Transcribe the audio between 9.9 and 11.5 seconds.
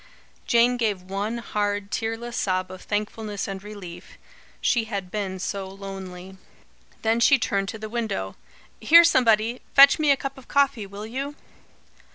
me a cup of coffee, will you?"